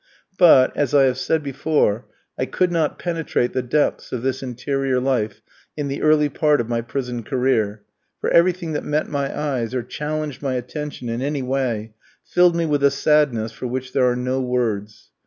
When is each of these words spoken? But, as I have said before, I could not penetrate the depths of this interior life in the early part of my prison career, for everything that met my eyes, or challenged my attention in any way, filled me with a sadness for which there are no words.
But, 0.39 0.75
as 0.75 0.95
I 0.95 1.03
have 1.03 1.19
said 1.19 1.43
before, 1.43 2.07
I 2.35 2.47
could 2.47 2.71
not 2.71 2.97
penetrate 2.97 3.53
the 3.53 3.61
depths 3.61 4.11
of 4.11 4.23
this 4.23 4.41
interior 4.41 4.99
life 4.99 5.43
in 5.77 5.89
the 5.89 6.01
early 6.01 6.27
part 6.27 6.59
of 6.59 6.67
my 6.67 6.81
prison 6.81 7.21
career, 7.21 7.83
for 8.19 8.31
everything 8.31 8.73
that 8.73 8.83
met 8.83 9.07
my 9.07 9.29
eyes, 9.39 9.75
or 9.75 9.83
challenged 9.83 10.41
my 10.41 10.55
attention 10.55 11.07
in 11.07 11.21
any 11.21 11.43
way, 11.43 11.93
filled 12.25 12.55
me 12.55 12.65
with 12.65 12.83
a 12.83 12.89
sadness 12.89 13.51
for 13.51 13.67
which 13.67 13.93
there 13.93 14.09
are 14.09 14.15
no 14.15 14.41
words. 14.41 15.11